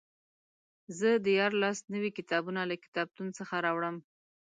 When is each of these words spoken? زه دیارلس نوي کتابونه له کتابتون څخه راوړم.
زه 0.97 1.09
دیارلس 1.27 1.79
نوي 1.93 2.11
کتابونه 2.17 2.61
له 2.69 2.75
کتابتون 2.83 3.27
څخه 3.37 3.55
راوړم. 3.65 3.95